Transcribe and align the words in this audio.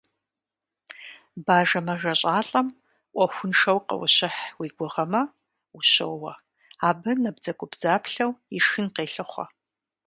Бажэ 1.45 1.79
мэжэщӏалӏэм 1.85 2.67
ӏуэхуншэу 3.13 3.79
къыущыхь 3.87 4.43
уи 4.59 4.67
гугъэмэ, 4.77 5.21
ущоуэ, 5.77 6.33
абы 6.87 7.11
набдзэгубдзаплъэу 7.23 8.31
ишхын 8.57 8.87
къелъыхъуэ. 8.95 9.45